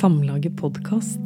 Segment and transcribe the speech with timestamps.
[0.00, 1.20] Samlaget podkast.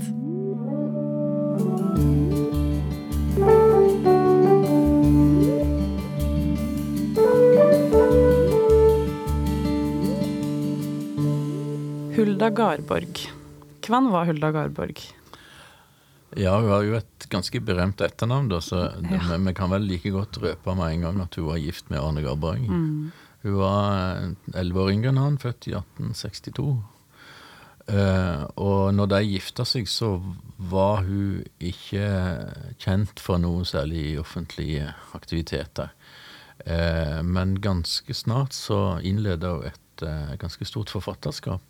[12.16, 13.18] Hulda Garborg.
[13.86, 15.00] Hvem var Hulda Garborg?
[16.36, 19.36] Ja, hun har jo et ganske berømt etternavn, da, så Ja.
[19.38, 22.22] vi kan vel like godt røpe med en gang at hun var gift med Arne
[22.22, 22.60] Garborg.
[22.68, 23.12] Mm.
[23.42, 26.82] Hun var elleve år yngre enn han, født i 1862.
[27.84, 30.16] Eh, og når de gifta seg, så
[30.56, 32.06] var hun ikke
[32.80, 35.92] kjent for noe særlig offentlige aktiviteter.
[36.64, 41.60] Uh, men ganske snart så innleda hun et uh, ganske stort forfatterskap.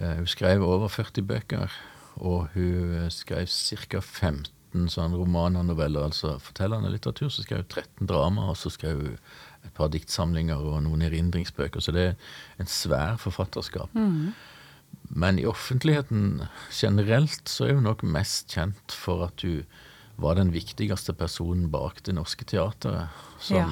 [0.00, 1.72] Hun skrev over 40 bøker,
[2.22, 4.00] og hun skrev ca.
[4.00, 7.28] 15 sånn romaner, noveller, altså fortellende litteratur.
[7.32, 9.16] Så skrev hun 13 drama, og så skrev hun
[9.66, 11.82] et par diktsamlinger og noen erindringsbøker.
[11.82, 12.14] Så det er
[12.62, 13.92] en svær forfatterskap.
[13.98, 14.30] Mm.
[15.10, 19.64] Men i offentligheten generelt så er hun nok mest kjent for at hun
[20.20, 23.08] var den viktigste personen bak Det Norske Teatret.
[23.40, 23.68] Som, Ja.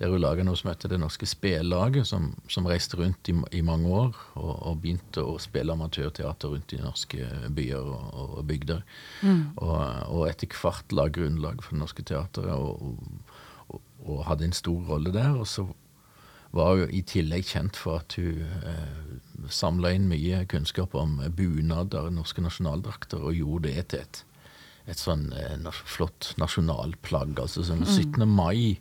[0.00, 3.60] Der hun laga noe som heter Det Norske Spellaget, som, som reiste rundt i, i
[3.60, 8.80] mange år og, og begynte å spille amatørteater rundt i norske byer og, og bygder.
[9.20, 9.42] Mm.
[9.60, 9.76] Og,
[10.08, 12.80] og etter hvert la grunnlag for Det Norske Teatret og,
[13.68, 15.36] og, hadde en stor rolle der.
[15.36, 15.66] Og så
[16.52, 22.10] var jo i tillegg kjent for at hun eh, samla inn mye kunnskap om bunader,
[22.10, 24.22] norske nasjonaldrakter, og gjorde det til et,
[24.90, 27.38] et sånn eh, flott nasjonalplagg.
[27.38, 28.26] Altså sånn 17.
[28.26, 28.80] mai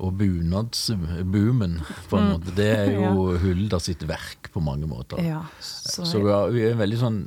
[0.00, 2.54] og bunadsboomen, på en måte.
[2.56, 5.20] Det er jo Hulda sitt verk på mange måter.
[5.24, 7.20] Ja, så, Så hun er- hun er veldig sånn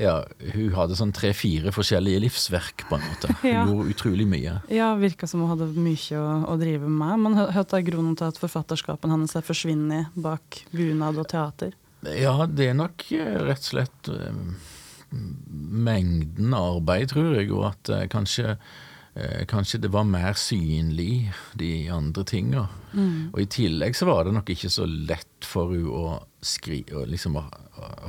[0.00, 0.14] ja,
[0.54, 3.30] Hun hadde sånn tre-fire forskjellige livsverk, på en måte.
[3.42, 3.64] Hun Ja.
[3.68, 4.56] gjorde utrolig mye.
[4.72, 7.18] ja, virka som hun hadde mye å, å drive med.
[7.26, 11.72] Men hva er grunnen til at forfatterskapen hennes er forsvunnet bak bunad og teater?
[12.06, 14.38] Ja, det er nok eh, rett og slett eh,
[15.10, 18.54] mengden arbeid, tror jeg, og at eh, kanskje,
[19.14, 22.66] eh, kanskje det var mer synlig, de andre tinga.
[22.92, 23.30] Mm.
[23.32, 26.04] Og i tillegg så var det nok ikke så lett for hun å
[26.40, 27.36] liksom å liksom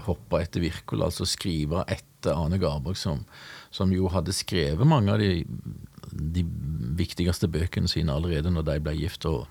[0.08, 3.26] hoppe etter Wirkola, altså skrive etter Ane Garborg, som,
[3.72, 5.46] som jo hadde skrevet mange av de,
[6.12, 6.42] de
[7.02, 9.24] viktigste bøkene sine allerede når de ble gift.
[9.30, 9.46] Og,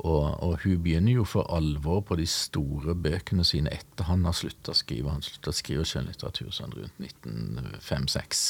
[0.00, 4.32] og, og hun begynner jo for alvor på de store bøkene sine etter han har
[4.38, 5.12] slutta å skrive.
[5.12, 8.42] Han slutta å skrive skjønnlitteratur sånn rundt 1905-6.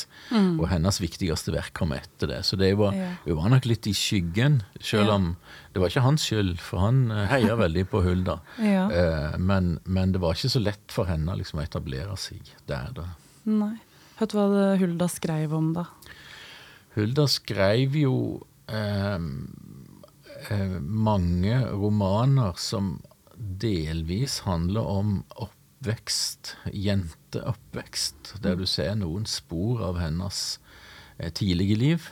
[0.60, 2.40] Og hennes viktigste verk kom etter det.
[2.46, 3.10] Så det var, Ja.
[3.24, 5.14] hun var nok litt i skyggen, selv Ja.
[5.18, 5.36] om
[5.74, 8.40] det var ikke hans skyld, for han eh, heia veldig på Hulda.
[8.62, 8.86] Ja.
[8.90, 12.90] Eh, men, men det var ikke så lett for henne liksom, å etablere seg der.
[12.94, 13.08] da.
[13.46, 13.74] Nei.
[14.18, 15.84] Du hva Hulda skrev om, da?
[16.96, 18.16] Hulda skrev jo
[18.66, 19.18] eh,
[20.50, 22.96] eh, mange romaner som
[23.38, 30.58] delvis handler om oppvekst, jenteoppvekst, der du ser noen spor av hennes
[31.18, 32.08] eh, tidlige liv.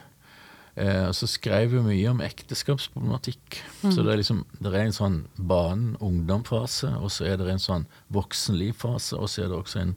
[0.77, 3.63] Eh, så skrev hun mye om ekteskapsproblematikk.
[3.83, 7.89] Så det er liksom, det er en sånn barn-ungdom-fase, og så er det en sånn
[8.15, 9.97] voksenliv-fase, og så er det også en,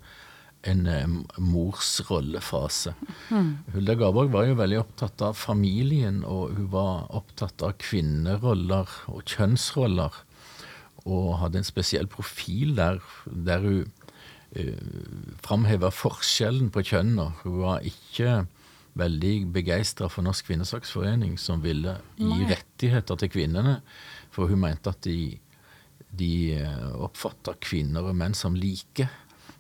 [0.61, 0.83] en
[1.37, 2.93] morsrollefase.
[3.29, 3.71] morsrollefase.
[3.73, 9.23] Hulda Garborg var jo veldig opptatt av familien, og hun var opptatt av kvinneroller og
[9.23, 10.19] kjønnsroller,
[11.07, 13.91] og hadde en spesiell profil der, der hun
[14.57, 17.31] uh, framheva forskjellen på kjønnene.
[17.45, 18.43] Hun var ikke
[18.99, 23.79] veldig begeistra for Norsk kvinnesaksforening, som ville gi rettigheter til kvinnene,
[24.33, 25.37] for hun mente at de,
[26.19, 26.33] de
[26.99, 29.07] oppfatta kvinner og menn som like.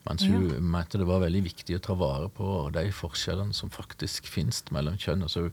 [0.07, 4.29] Mens hun mente det var veldig viktig å ta vare på de forskjellene som faktisk
[4.31, 5.27] finnes mellom kjønn.
[5.29, 5.49] Så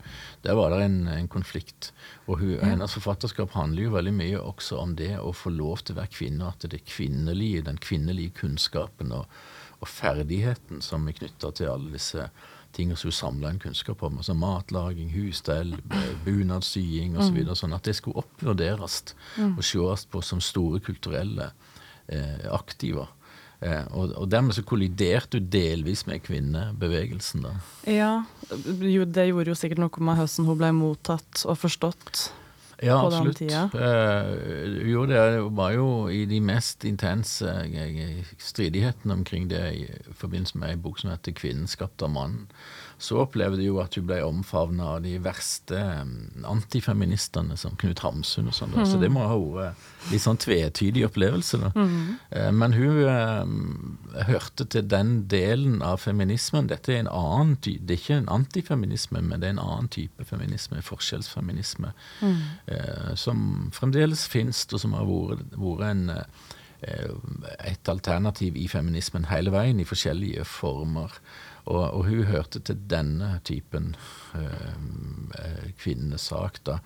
[0.47, 1.91] der var det en, en konflikt.
[2.29, 5.97] Og hun, hennes forfatterskap handler jo veldig mye også om det å få lov til
[5.97, 9.27] å være kvinne, at det kvinnelige, den kvinnelige kunnskapen og,
[9.83, 12.31] og ferdigheten som er knytta til alle disse
[12.77, 14.19] tingene som hun samla en kunnskap om.
[14.21, 15.75] altså Matlaging, husstell,
[16.25, 17.29] bunadssying osv.
[17.29, 19.03] Så videre, sånn at det skulle oppvurderes
[19.49, 21.51] og sees på som store kulturelle
[22.07, 23.11] eh, aktiver.
[23.61, 27.47] Eh, og, og dermed så kolliderte du delvis med kvinnebevegelsen.
[27.47, 27.55] da.
[27.89, 28.11] Ja,
[28.53, 32.27] jo, det gjorde jo sikkert noe med hvordan hun ble mottatt og forstått.
[32.83, 33.39] Ja, På den absolutt.
[33.39, 33.71] tida.
[33.73, 35.21] Eh, jo, det
[35.57, 41.01] var jo i de mest intense eh, stridighetene omkring det i forbindelse med ei bok
[41.01, 42.45] som heter 'Kvinnen skapt av mannen'.
[42.99, 45.77] Så opplevde jo at hun ble omfavna av de verste
[46.49, 48.73] antifeministene, som Knut Hamsun og sånn.
[48.73, 48.87] Mm.
[48.89, 51.61] Så det må ha vært litt sånn tvetydig opplevelse.
[51.61, 51.71] da.
[52.31, 56.71] Eh, Men hun eh, hørte til den delen av feminismen.
[56.73, 59.89] Dette er en annen ty Det er ikke en antifeminisme, men det er en annen
[59.93, 66.25] type feminisme, forskjellsfeminisme, eh, som fremdeles finnes, og som har vært, en, eh,
[66.87, 71.13] et alternativ i feminismen hele veien, i forskjellige former.
[71.67, 73.97] Og, og hun hørte til denne typen
[74.39, 76.79] øh, kvinnesak, da.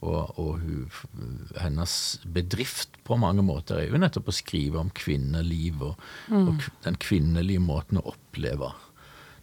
[0.00, 0.92] Og, og hun,
[1.58, 6.44] hennes bedrift på mange måter er jo nettopp å skrive om kvinneliv og, mm.
[6.44, 8.70] og den kvinnelige måten å oppleve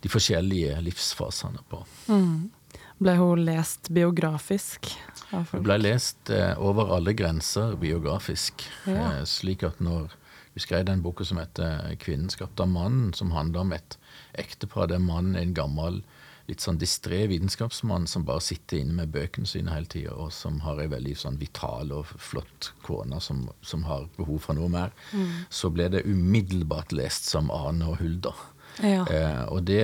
[0.05, 1.81] de forskjellige livsfasene på.
[2.07, 2.54] Mm.
[2.97, 4.93] Ble hun lest biografisk?
[5.31, 8.63] Hun ble lest eh, over alle grenser biografisk.
[8.87, 9.19] Ja.
[9.19, 10.13] Eh, slik at når
[10.55, 13.97] vi skrev den boka som heter 'Kvinnen skapt av mannen', som handler om et
[14.33, 16.03] ektepar der mannen er en gammel,
[16.47, 20.59] litt sånn distré vitenskapsmann som bare sitter inne med bøkene sine hele tida, og som
[20.61, 24.93] har ei veldig sånn vital og flott kone som, som har behov for noe mer,
[25.11, 25.49] mm.
[25.49, 28.35] så ble det umiddelbart lest som Ane og Hulda.
[28.83, 29.05] Ja.
[29.09, 29.83] Eh, og det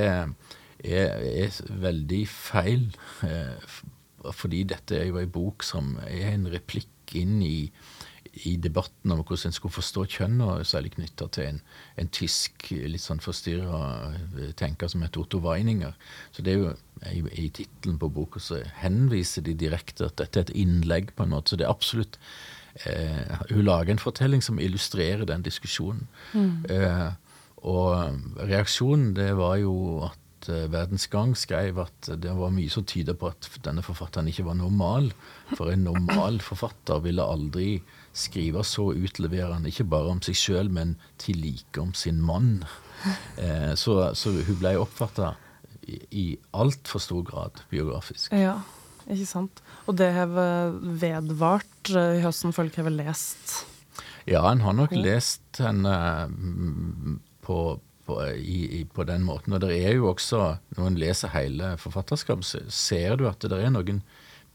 [0.84, 2.88] er, er veldig feil,
[3.28, 3.74] eh,
[4.38, 7.72] fordi dette er jo ei bok som er en replikk inn i,
[8.48, 11.60] i debatten om hvordan en skulle forstå kjønn, og særlig knytta til en,
[12.00, 13.82] en, tysk litt sånn forstyrra
[14.14, 15.98] eh, tenker som heter Otto Weininger.
[16.32, 16.72] Så det er jo
[17.10, 21.26] i, i tittelen på boka så henviser de direkte at dette er et innlegg, på
[21.26, 21.52] en måte.
[21.52, 22.20] Så det er absolutt
[22.86, 26.08] eh, Hun lager en fortelling som illustrerer den diskusjonen.
[26.32, 26.64] Mm.
[26.72, 27.10] Eh,
[27.62, 29.76] og reaksjonen det var jo
[30.08, 34.30] at Eh, Verdens Gang skrev at det var mye som tyder på at denne forfatteren
[34.32, 35.12] ikke var normal.
[35.54, 37.82] For en normal forfatter ville aldri
[38.18, 42.64] skrive så utleverende, ikke bare om seg sjøl, men til like om sin mann.
[43.38, 45.34] Eh, så, så, hun ble oppfatta
[45.88, 48.34] i, i altfor stor grad biografisk.
[48.36, 48.60] Ja,
[49.08, 49.64] ikke sant.
[49.90, 53.62] Og det har vedvart eh, i høsten folk har lest?
[54.30, 55.96] Ja, en har nok lest henne
[56.30, 57.58] mm, på
[58.12, 59.56] på, i, på, den måten.
[59.56, 63.58] Og det er jo også, når en leser hele forfatterskapet, så ser du at det
[63.58, 64.04] er noen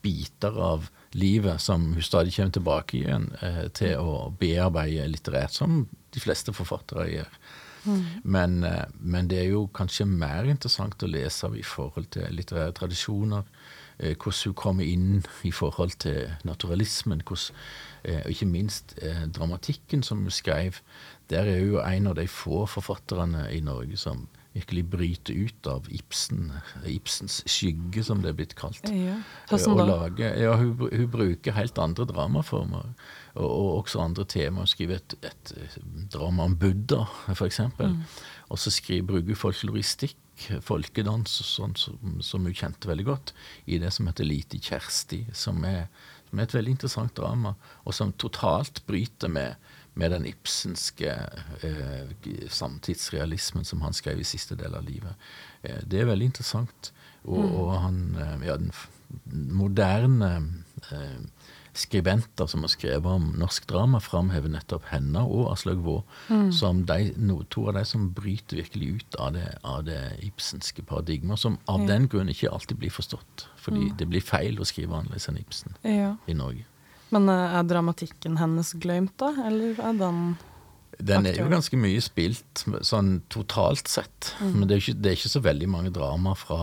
[0.05, 5.87] biter av livet som hun stadig kommer tilbake igjen eh, til å bearbeide litterært, som
[6.15, 7.39] de fleste forfattere gjør.
[7.87, 8.05] Mm.
[8.23, 12.29] Men, eh, men, det er jo kanskje mer interessant å lese av i forhold til
[12.35, 13.47] litterære tradisjoner.
[13.99, 17.23] Eh, hvordan hun kommer inn i forhold til naturalismen.
[17.27, 17.57] Hvordan,
[18.05, 20.83] eh, og ikke minst eh, dramatikken som hun skrev
[21.31, 24.27] der er jo en av de få forfatterne i Norge som
[24.57, 26.53] virkelig bryter ut av Ibsen,
[26.89, 28.87] Ibsens skygge, som det er blitt kalt.
[28.89, 29.19] Ja.
[29.51, 32.95] Sånn lage, ja, hun, hun, bruker helt andre dramaformer,
[33.35, 34.65] og, og også andre temaer.
[34.65, 35.53] Hun skriver et, et,
[36.15, 37.05] drama om Buddha,
[37.35, 37.61] f.eks.
[37.77, 38.01] Mm.
[38.49, 40.17] Og så skriver, bruker hun folkloristikk,
[40.65, 43.33] folkedans, sånn som, som, hun kjente veldig godt,
[43.65, 45.87] i det som heter Lite Kjersti, som er,
[46.29, 47.55] som er et veldig interessant drama,
[47.85, 49.57] og som totalt bryter med
[49.97, 51.09] med den ibsenske
[51.65, 52.09] eh,
[52.53, 55.29] samtidsrealismen som han skrev i siste del av livet.
[55.63, 56.91] Eh, det er veldig interessant.
[57.25, 57.55] Og, mm.
[57.57, 58.75] og han eh, Ja, den
[59.57, 60.31] moderne
[60.93, 66.51] eh, skribenter som har skrevet om norsk drama, framhever nettopp henne og Aslaug Vaa mm.
[66.57, 70.87] som de, no, to av de som bryter virkelig ut av det, av det ibsenske
[70.89, 71.91] paradigmet, som av ja.
[71.93, 73.49] den grunn ikke alltid blir forstått.
[73.61, 73.95] Fordi mm.
[74.01, 76.17] det blir feil å skrive annerledes enn Ibsen ja.
[76.27, 76.67] i Norge.
[77.15, 79.33] Men eh, er dramatikken hennes glemt, da?
[79.47, 80.21] Eller er den
[80.99, 84.33] Den er jo ganske mye spilt, sånn totalt sett.
[84.41, 84.53] Mm.
[84.55, 86.61] Men det er, ikke, det er, ikke, så veldig mange drama fra,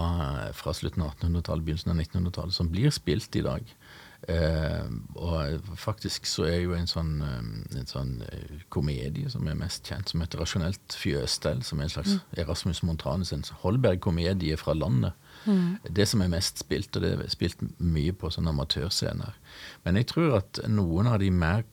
[0.57, 3.75] fra slutten av 1800-tallet, begynnelsen av 1900-tallet som blir spilt i dag.
[4.23, 4.87] Uh,
[5.19, 10.13] og faktisk så er jo en sånn, en sånn uh, komedie som er mest kjent,
[10.13, 12.21] som heter 'Rasjonelt fjøsstell', som er en slags mm.
[12.45, 15.11] Erasmus Montanes en Holberg-komedie fra landet.
[15.43, 15.75] Mm.
[15.91, 19.35] Det som er mest spilt, og det er spilt mye på sånne amatørscener.
[19.83, 21.67] Men jeg tror at noen av de mer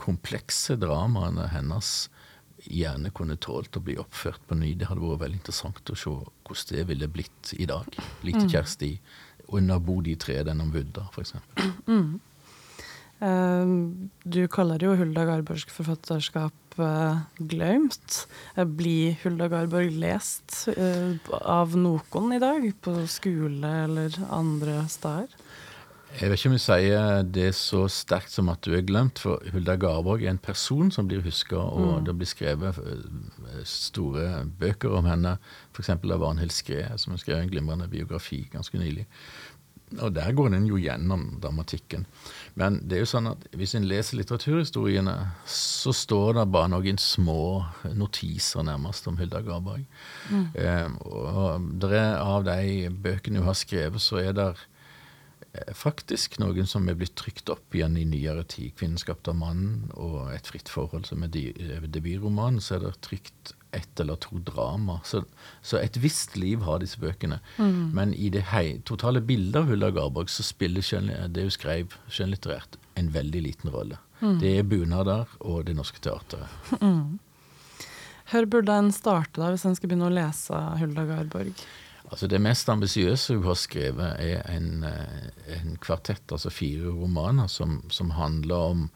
[0.00, 2.08] komplekse dramaene hennes
[2.64, 4.72] gjerne kunne tålt å bli oppført på ny.
[4.78, 7.86] Det hadde vært veldig interessant å se hvordan det ville blitt i dag.
[8.26, 8.52] Lite mm.
[8.52, 8.92] Kjersti
[9.48, 11.36] under Bodhi-treet enn om Vudda, f.eks.
[11.88, 12.18] Mm.
[13.18, 13.66] Uh,
[14.22, 18.20] du kaller jo Hulda Garborgs forfatterskap uh, glemt.
[18.54, 20.68] Uh, blir Hulda Garborg lest
[21.40, 25.34] av noen i dag, på skole eller andre steder?
[26.16, 29.42] Jeg vet ikke om jeg sier det så sterkt som at du er glemt, for
[29.52, 32.06] Hulda Garborg er en person som blir huska, og mm.
[32.06, 32.80] det blir skrevet
[33.68, 35.36] store bøker om henne,
[35.76, 35.92] f.eks.
[35.92, 39.04] av Arnhild Skræ, som skrev en glimrende biografi ganske nylig.
[39.96, 42.04] Og der går den jo gjennom dramatikken.
[42.60, 45.14] Men det er jo sånn at hvis en leser litteraturhistoriene,
[45.48, 47.64] så står det bare noen små
[47.96, 49.86] notiser nærmest om Hulda Garborg.
[50.28, 50.44] Mm.
[50.52, 54.66] Eh, og av de bøkene hun har skrevet, så er det eh,
[55.74, 58.74] faktisk noen som er blitt trykt opp igjen i nyere tid.
[58.76, 62.60] 'Kvinnen skapt av mannen' og 'Et fritt forhold', som er debutromanen.
[62.60, 65.00] Så er det trykt ett eller to drama.
[65.04, 65.24] Så,
[65.62, 67.40] så, et visst liv har disse bøkene.
[67.58, 67.90] Mm.
[67.94, 70.82] Men i det hei, totale bildet av Hulda Garborg så spiller
[71.28, 73.98] det hun skrev skjønnlitterært, en veldig liten rolle.
[74.20, 74.38] Mm.
[74.40, 76.48] Det er bunader og Det Norske Teatret.
[76.80, 77.18] Mm.
[78.28, 81.52] Hvor burde en starte da, hvis en skal begynne å lese Hulda Garborg?
[82.08, 87.48] Altså Det mest ambisiøse hun har skrevet, er en, eh, en kvartett, altså fire romaner,
[87.52, 88.90] som, som, handler om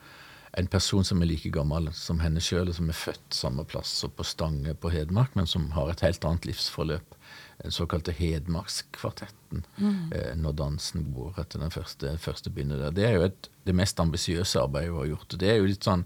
[0.57, 4.15] en person som er like gammel som henne sjøl, som er født samme plass og
[4.17, 7.17] på Stange på Hedmark, men som har et helt annet livsforløp.
[7.63, 10.13] Den såkalte Hedmarkskvartetten, mm.
[10.13, 12.97] eh, når dansen går etter den første, første bindet der.
[12.97, 15.37] Det er jo et, det mest ambisiøse arbeidet hun har gjort.
[15.41, 16.05] Det er jo litt sånn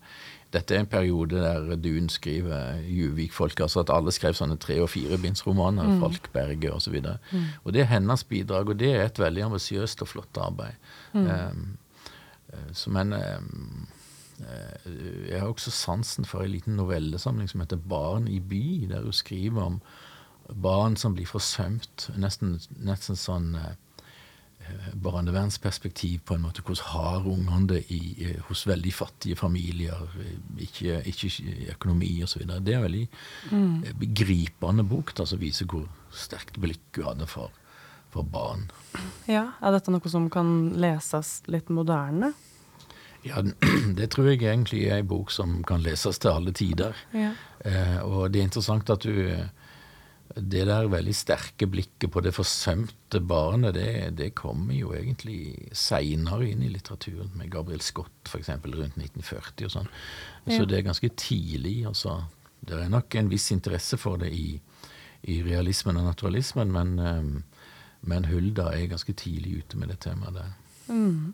[0.52, 4.90] dette er en periode der Dun skriver Juvik-folk, altså at alle skrev sånne tre- og
[4.92, 5.98] firebindsromaner, mm.
[6.00, 6.94] Falkberget osv.
[6.94, 7.44] Og, så mm.
[7.64, 10.78] og det er hennes bidrag, og det er et veldig ambisiøst og flott arbeid.
[11.12, 11.26] Mm.
[11.26, 11.78] Um,
[12.72, 13.88] så men um,
[15.28, 19.12] jeg har også sansen for en liten novellesamling som heter Barn i by, der hun
[19.12, 19.80] skriver om
[20.62, 22.10] barn som blir forsømt.
[22.16, 23.56] Nesten, nesten sånn
[24.94, 26.62] barnevernsperspektiv, på en måte.
[26.62, 30.08] Hvordan har ungene det i, eh, hos veldig fattige familier?
[30.58, 31.30] Ikke, ikke
[31.74, 32.46] økonomi osv.
[32.46, 33.08] Det er en veldig
[33.50, 33.84] mm.
[34.00, 37.50] begripende bok som viser hvor sterkt blikk hun hadde for,
[38.10, 38.70] for barn.
[39.28, 42.32] Ja, Er dette noe som kan leses litt moderne?
[43.26, 43.42] Ja,
[43.98, 46.96] det tror jeg egentlig er en bok som kan leses til alle tider.
[47.12, 47.32] Ja.
[47.64, 49.26] Eh, og det er interessant at du
[50.36, 56.50] det der veldig sterke blikket på det forsømte barnet, det, det kommer jo egentlig seinere
[56.50, 58.48] inn i litteraturen, med Gabriel Scott f.eks.
[58.52, 59.88] rundt 1940 og sånn.
[60.44, 60.58] Ja.
[60.58, 61.86] Så det er ganske tidlig.
[61.88, 62.12] altså.
[62.60, 64.60] Det er nok en viss interesse for det i,
[65.24, 67.44] i realismen og naturalismen, men, um,
[68.04, 70.50] men, Hulda er ganske tidlig ute med det temaet der.
[70.92, 71.32] Mm.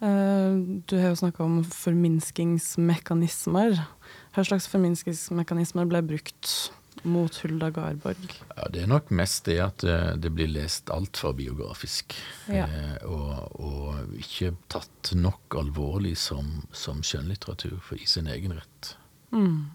[0.00, 3.84] Uh, du har jo snakka om forminskingsmekanismer.
[4.32, 6.72] Hva slags forminskingsmekanismer ble brukt
[7.02, 8.42] mot Hulda Garborg?
[8.56, 12.16] Ja, Det er nok mest det at eh, det blir lest altfor biografisk.
[12.48, 12.66] Ja.
[12.66, 18.94] Eh, og, og, ikke tatt nok alvorlig som, som skjønnlitteratur for i sin egen rett.
[19.32, 19.72] Mm.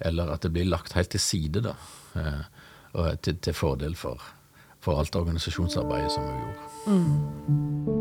[0.00, 1.76] Eller at det blir lagt helt til side, da.
[2.16, 4.22] Eh, til, til fordel for,
[4.80, 6.68] for, alt organisasjonsarbeidet som hun gjorde.
[6.86, 7.99] Mm.